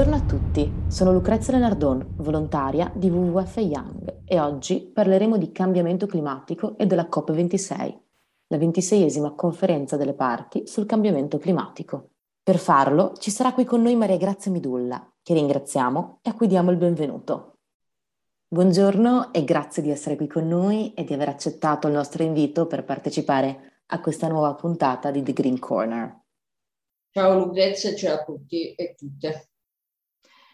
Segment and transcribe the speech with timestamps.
[0.00, 6.06] Buongiorno a tutti, sono Lucrezia Lenardon, volontaria di WWF Young e oggi parleremo di cambiamento
[6.06, 7.98] climatico e della COP26,
[8.46, 12.12] la ventiseiesima conferenza delle parti sul cambiamento climatico.
[12.42, 16.46] Per farlo ci sarà qui con noi Maria Grazia Midulla, che ringraziamo e a cui
[16.46, 17.58] diamo il benvenuto.
[18.48, 22.66] Buongiorno e grazie di essere qui con noi e di aver accettato il nostro invito
[22.66, 26.18] per partecipare a questa nuova puntata di The Green Corner.
[27.10, 29.49] Ciao Lucrezia, ciao a tutti e tutte.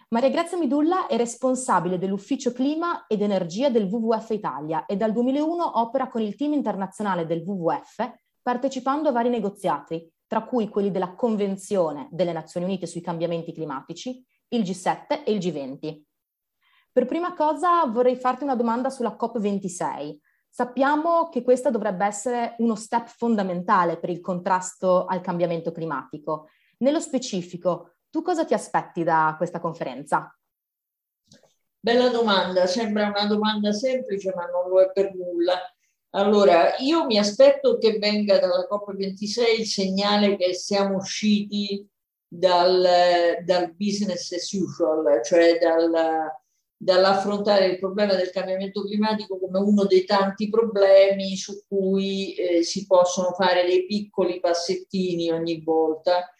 [0.08, 5.80] Maria Grazia Midulla è responsabile dell'Ufficio Clima ed Energia del WWF Italia e dal 2001
[5.80, 11.16] opera con il team internazionale del WWF partecipando a vari negoziati, tra cui quelli della
[11.16, 16.00] Convenzione delle Nazioni Unite sui cambiamenti climatici, il G7 e il G20.
[16.92, 20.18] Per prima cosa vorrei farti una domanda sulla COP26.
[20.48, 26.48] Sappiamo che questa dovrebbe essere uno step fondamentale per il contrasto al cambiamento climatico.
[26.78, 30.34] Nello specifico, tu cosa ti aspetti da questa conferenza?
[31.78, 35.60] Bella domanda, sembra una domanda semplice ma non lo è per nulla.
[36.14, 41.86] Allora, io mi aspetto che venga dalla COP26 il segnale che siamo usciti
[42.26, 45.92] dal, dal business as usual, cioè dal,
[46.74, 52.86] dall'affrontare il problema del cambiamento climatico come uno dei tanti problemi su cui eh, si
[52.86, 56.30] possono fare dei piccoli passettini ogni volta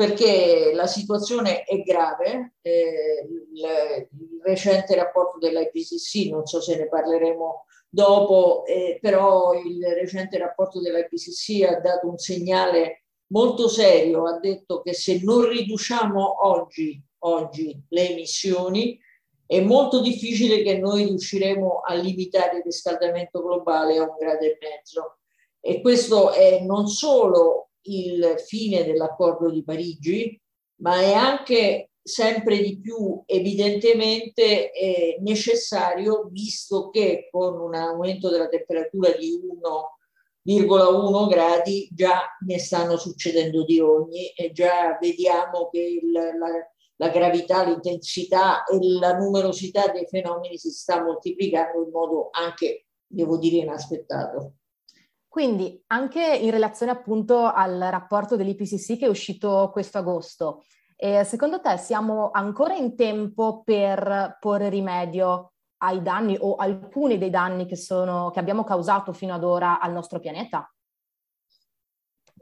[0.00, 2.54] perché la situazione è grave.
[2.62, 4.08] Eh, il,
[4.42, 11.68] recente rapporto dell'IPCC, non so se ne parleremo dopo, eh, però il recente rapporto dell'IPCC
[11.68, 18.12] ha dato un segnale molto serio, ha detto che se non riduciamo oggi, oggi le
[18.12, 18.98] emissioni,
[19.44, 24.56] è molto difficile che noi riusciremo a limitare il riscaldamento globale a un grado e
[24.62, 25.18] mezzo.
[25.60, 30.40] E questo è non solo il fine dell'accordo di Parigi,
[30.80, 38.48] ma è anche sempre di più evidentemente eh, necessario visto che con un aumento della
[38.48, 39.38] temperatura di
[40.44, 46.32] 1,1 gradi già ne stanno succedendo di ogni e già vediamo che il, la,
[46.96, 53.36] la gravità, l'intensità e la numerosità dei fenomeni si sta moltiplicando in modo anche, devo
[53.36, 54.54] dire, inaspettato.
[55.30, 60.64] Quindi anche in relazione appunto al rapporto dell'IPCC che è uscito questo agosto,
[60.96, 65.52] eh, secondo te siamo ancora in tempo per porre rimedio
[65.82, 69.92] ai danni o alcuni dei danni che, sono, che abbiamo causato fino ad ora al
[69.92, 70.68] nostro pianeta?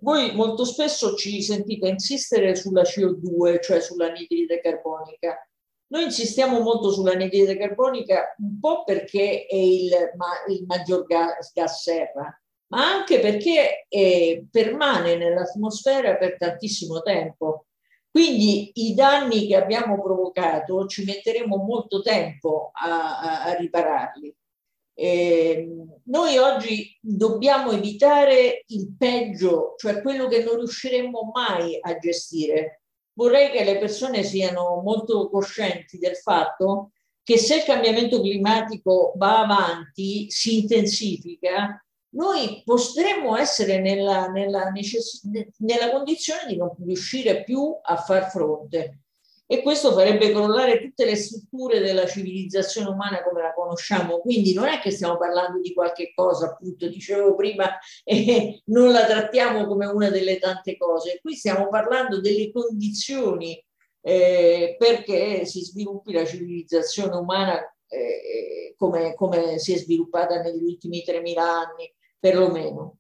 [0.01, 5.47] Voi molto spesso ci sentite insistere sulla CO2, cioè sull'anidride carbonica.
[5.89, 11.83] Noi insistiamo molto sull'anidride carbonica un po' perché è il, ma, il maggior gas, gas
[11.83, 12.35] serra,
[12.69, 17.67] ma anche perché eh, permane nell'atmosfera per tantissimo tempo.
[18.11, 24.35] Quindi i danni che abbiamo provocato ci metteremo molto tempo a, a, a ripararli.
[24.95, 25.69] Eh,
[26.05, 32.83] noi oggi dobbiamo evitare il peggio, cioè quello che non riusciremo mai a gestire.
[33.13, 36.91] Vorrei che le persone siano molto coscienti del fatto
[37.23, 45.23] che se il cambiamento climatico va avanti, si intensifica, noi potremmo essere nella, nella, necess-
[45.59, 49.01] nella condizione di non riuscire più a far fronte.
[49.51, 54.19] E questo farebbe crollare tutte le strutture della civilizzazione umana come la conosciamo.
[54.19, 59.07] Quindi non è che stiamo parlando di qualche cosa, appunto, dicevo prima, e non la
[59.07, 61.19] trattiamo come una delle tante cose.
[61.23, 63.63] Qui stiamo parlando delle condizioni
[64.03, 67.59] eh, perché si sviluppi la civilizzazione umana
[67.89, 72.99] eh, come, come si è sviluppata negli ultimi 3.000 anni perlomeno.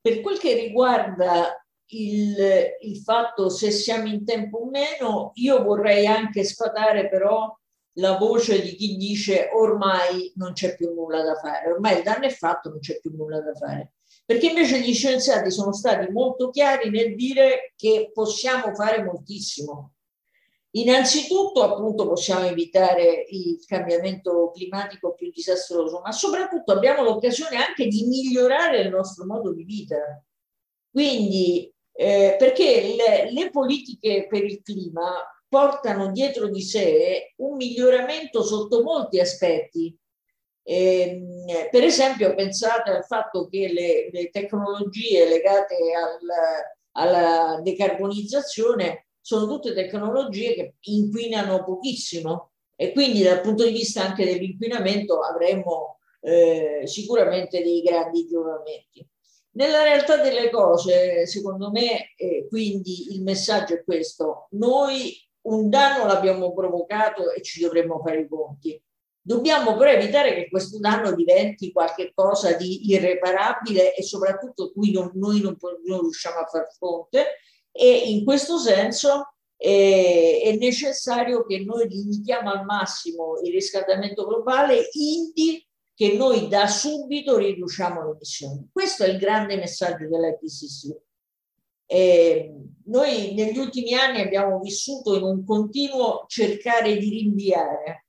[0.00, 2.36] Per quel che riguarda il,
[2.80, 7.54] il fatto se siamo in tempo o meno, io vorrei anche sfatare però
[7.94, 12.26] la voce di chi dice ormai non c'è più nulla da fare, ormai il danno
[12.26, 13.94] è fatto, non c'è più nulla da fare.
[14.24, 19.94] Perché invece gli scienziati sono stati molto chiari nel dire che possiamo fare moltissimo.
[20.72, 28.04] Innanzitutto appunto possiamo evitare il cambiamento climatico più disastroso, ma soprattutto abbiamo l'occasione anche di
[28.06, 30.22] migliorare il nostro modo di vita.
[30.88, 35.12] Quindi, eh, perché le, le politiche per il clima
[35.48, 39.96] portano dietro di sé un miglioramento sotto molti aspetti.
[40.62, 46.18] Eh, per esempio, pensate al fatto che le, le tecnologie legate al,
[46.92, 54.24] alla decarbonizzazione sono tutte tecnologie che inquinano pochissimo e quindi dal punto di vista anche
[54.24, 59.06] dell'inquinamento avremmo eh, sicuramente dei grandi giovamenti.
[59.52, 66.06] Nella realtà delle cose, secondo me, eh, quindi il messaggio è questo, noi un danno
[66.06, 68.80] l'abbiamo provocato e ci dovremmo fare i conti.
[69.22, 75.40] Dobbiamo però evitare che questo danno diventi qualcosa di irreparabile e soprattutto cui non, noi
[75.40, 77.36] non, non, riusciamo a far fronte
[77.72, 84.88] e in questo senso eh, è necessario che noi limitiamo al massimo il riscaldamento globale
[84.92, 85.64] indi
[85.94, 88.68] che noi da subito riduciamo le emissioni.
[88.72, 90.98] Questo è il grande messaggio dell'IPCC.
[91.84, 92.54] Eh,
[92.86, 98.06] noi negli ultimi anni abbiamo vissuto in un continuo cercare di rinviare.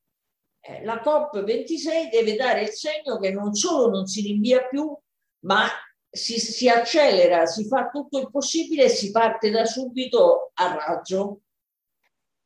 [0.62, 4.98] Eh, la COP26 deve dare il segno che non solo non si rinvia più,
[5.40, 5.68] ma
[6.12, 11.42] si, si accelera, si fa tutto il possibile e si parte da subito a raggio.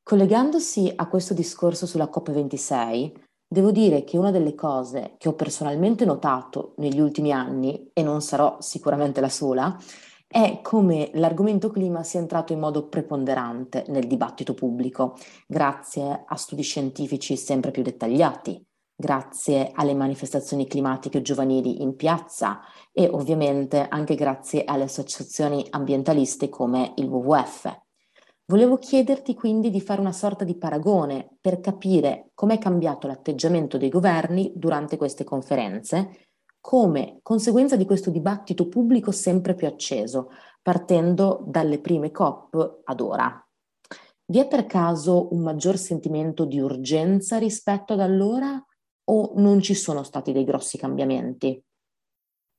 [0.04, 6.04] Collegandosi a questo discorso sulla COP26, Devo dire che una delle cose che ho personalmente
[6.04, 9.78] notato negli ultimi anni, e non sarò sicuramente la sola,
[10.28, 15.16] è come l'argomento clima sia entrato in modo preponderante nel dibattito pubblico,
[15.48, 18.62] grazie a studi scientifici sempre più dettagliati,
[18.96, 22.62] grazie alle manifestazioni climatiche giovanili in piazza
[22.94, 27.84] e ovviamente anche grazie alle associazioni ambientaliste come il WWF.
[28.48, 33.90] Volevo chiederti quindi di fare una sorta di paragone per capire com'è cambiato l'atteggiamento dei
[33.90, 36.28] governi durante queste conferenze,
[36.62, 40.30] come conseguenza di questo dibattito pubblico sempre più acceso,
[40.62, 43.46] partendo dalle prime COP ad ora.
[44.28, 48.64] Vi è per caso un maggior sentimento di urgenza rispetto ad allora
[49.06, 51.62] o non ci sono stati dei grossi cambiamenti?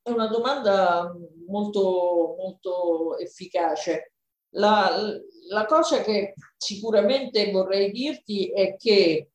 [0.03, 1.13] È una domanda
[1.49, 4.13] molto, molto efficace.
[4.51, 4.91] La,
[5.49, 9.31] la cosa che sicuramente vorrei dirti è che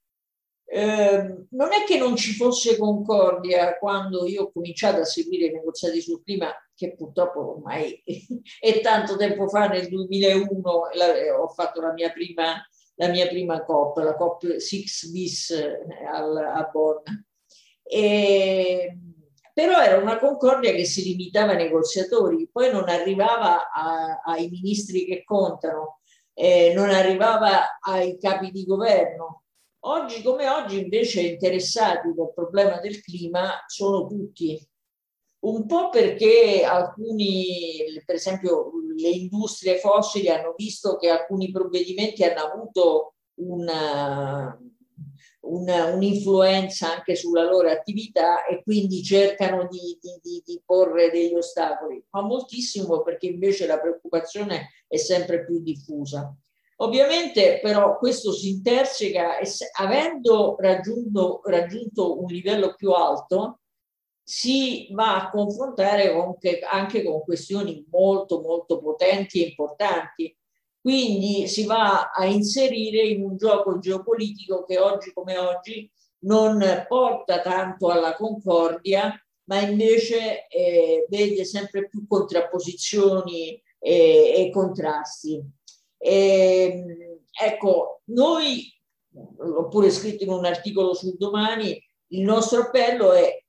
[0.74, 5.52] eh, non è che non ci fosse concordia quando io ho cominciato a seguire i
[5.52, 8.02] negoziati sul clima, che purtroppo ormai
[8.58, 10.62] è tanto tempo fa, nel 2001
[10.94, 12.66] la, ho fatto la mia prima,
[13.02, 17.00] la mia prima COP, la COP 6 bis eh, al, a Bonn.
[17.82, 18.98] E,
[19.54, 25.06] però era una concordia che si limitava ai negoziatori, poi non arrivava a, ai ministri
[25.06, 26.00] che contano,
[26.34, 29.46] eh, non arrivava ai capi di governo.
[29.86, 34.64] Oggi come oggi invece interessati del problema del clima sono tutti,
[35.42, 42.42] un po' perché alcuni, per esempio le industrie fossili hanno visto che alcuni provvedimenti hanno
[42.42, 44.56] avuto una,
[45.42, 52.22] un'influenza anche sulla loro attività e quindi cercano di, di, di, porre degli ostacoli, ma
[52.22, 56.36] moltissimo perché invece la preoccupazione è sempre più diffusa.
[56.78, 59.38] Ovviamente però questo si interseca
[59.80, 63.61] avendo raggiunto, raggiunto un livello più alto
[64.32, 66.38] si va a confrontare con,
[66.70, 70.34] anche con questioni molto molto potenti e importanti
[70.82, 75.90] quindi si va a inserire in un gioco geopolitico che oggi come oggi
[76.24, 79.14] non porta tanto alla concordia,
[79.44, 85.40] ma invece eh, vede sempre più contrapposizioni e, e contrasti.
[85.98, 88.74] E, ehm, ecco, noi,
[89.38, 93.41] l'ho pure scritto in un articolo sul domani, il nostro appello è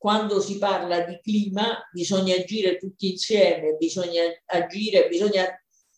[0.00, 5.44] quando si parla di clima bisogna agire tutti insieme, bisogna agire, bisogna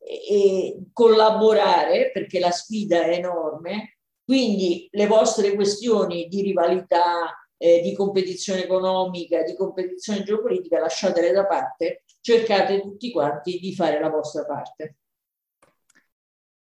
[0.04, 7.94] e collaborare perché la sfida è enorme, quindi le vostre questioni di rivalità, eh, di
[7.94, 14.44] competizione economica, di competizione geopolitica lasciatele da parte, cercate tutti quanti di fare la vostra
[14.44, 14.96] parte.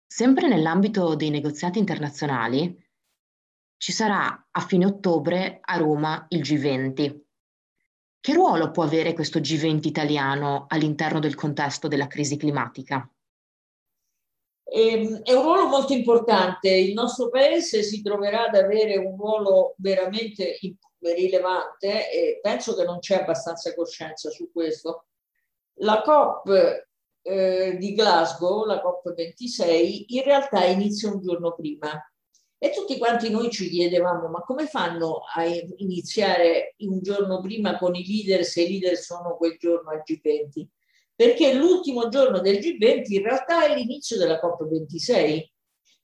[0.06, 2.78] Sempre nell'ambito dei negoziati internazionali
[3.82, 7.20] ci sarà a fine ottobre a Roma il G20.
[8.20, 13.12] Che ruolo può avere questo G20 italiano all'interno del contesto della crisi climatica?
[14.66, 16.70] Ehm, è un ruolo molto importante.
[16.70, 20.60] Il nostro paese si troverà ad avere un ruolo veramente
[21.00, 25.08] rilevante e penso che non c'è abbastanza coscienza su questo.
[25.80, 26.86] La COP
[27.24, 32.00] eh, di Glasgow, la COP26, in realtà inizia un giorno prima.
[32.64, 37.96] E tutti quanti noi ci chiedevamo, ma come fanno a iniziare un giorno prima con
[37.96, 40.68] i leader se i leader sono quel giorno al G20?
[41.22, 45.50] perché l'ultimo giorno del G20 in realtà è l'inizio della COP26.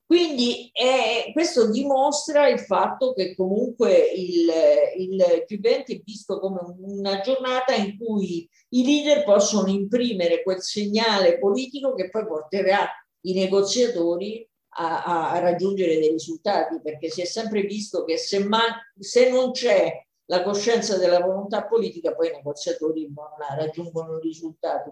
[0.06, 4.48] Quindi è, questo dimostra il fatto che comunque il,
[4.96, 11.40] il G20 è visto come una giornata in cui i leader possono imprimere quel segnale
[11.40, 12.88] politico che poi porterà
[13.22, 14.48] i negoziatori
[14.80, 19.52] a, a raggiungere dei risultati, perché si è sempre visto che se, man, se non
[19.52, 19.92] c'è
[20.26, 24.92] la coscienza della volontà politica, poi i negoziatori non raggiungono i risultati.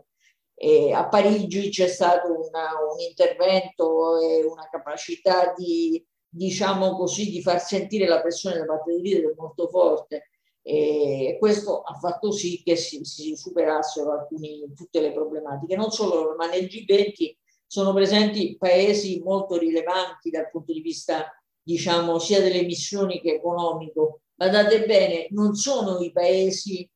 [0.58, 7.42] E a Parigi c'è stato una, un intervento e una capacità di, diciamo così, di
[7.42, 10.30] far sentire la pressione da parte dei leader molto forte.
[10.62, 15.76] E questo ha fatto sì che si, si superassero alcuni, tutte le problematiche.
[15.76, 17.36] Non solo, ma nel G20
[17.68, 21.32] sono presenti paesi molto rilevanti dal punto di vista,
[21.62, 24.22] diciamo, sia delle emissioni che economico.
[24.36, 26.90] Guardate bene, non sono i paesi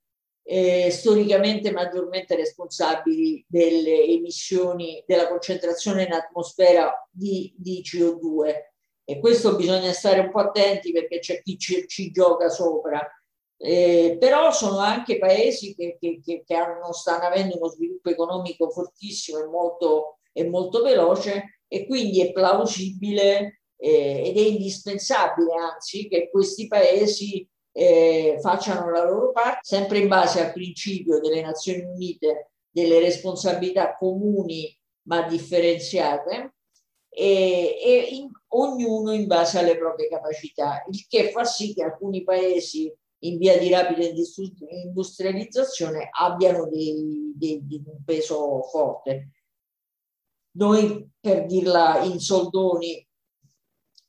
[0.44, 8.56] eh, storicamente maggiormente responsabili delle emissioni, della concentrazione in atmosfera di, di CO2.
[9.04, 13.00] E questo bisogna stare un po' attenti perché c'è chi ci, ci gioca sopra.
[13.62, 18.70] Eh, però sono anche paesi che, che, che, che hanno, stanno avendo uno sviluppo economico
[18.70, 26.08] fortissimo e molto, e molto veloce e quindi è plausibile eh, ed è indispensabile anzi
[26.08, 31.84] che questi paesi eh, facciano la loro parte, sempre in base al principio delle Nazioni
[31.84, 36.56] Unite delle responsabilità comuni ma differenziate
[37.10, 42.24] e, e in, ognuno in base alle proprie capacità, il che fa sì che alcuni
[42.24, 42.94] paesi
[43.24, 49.32] in via di rapida industrializzazione abbiano dei, dei, di un peso forte.
[50.52, 53.06] Noi, per dirla in soldoni,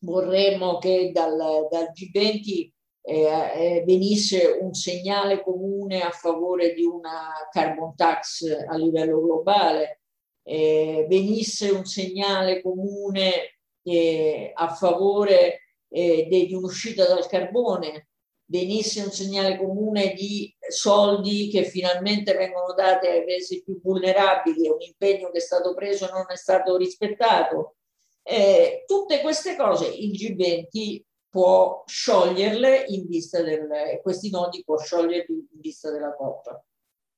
[0.01, 1.37] vorremmo che dal,
[1.71, 2.71] dal G20
[3.03, 10.03] eh, eh, venisse un segnale comune a favore di una carbon tax a livello globale,
[10.43, 18.10] eh, venisse un segnale comune eh, a favore eh, di un'uscita dal carbone,
[18.51, 24.81] venisse un segnale comune di soldi che finalmente vengono dati ai paesi più vulnerabili, un
[24.81, 27.77] impegno che è stato preso e non è stato rispettato.
[28.23, 33.69] Eh, tutte queste cose il G20 può scioglierle in vista del,
[34.03, 36.61] questi nodi può scioglierli in vista della Coppa.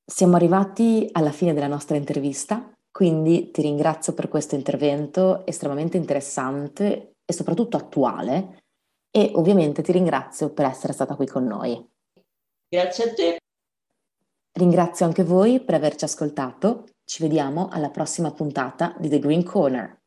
[0.05, 7.15] Siamo arrivati alla fine della nostra intervista, quindi ti ringrazio per questo intervento estremamente interessante
[7.25, 8.62] e soprattutto attuale
[9.15, 11.87] e ovviamente ti ringrazio per essere stata qui con noi.
[12.67, 13.37] Grazie a te.
[14.53, 16.85] Ringrazio anche voi per averci ascoltato.
[17.05, 20.02] Ci vediamo alla prossima puntata di The Green Corner.